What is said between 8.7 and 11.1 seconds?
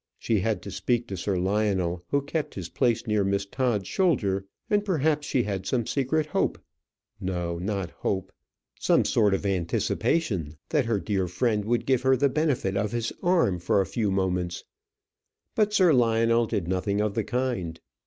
some sort of an anticipation that her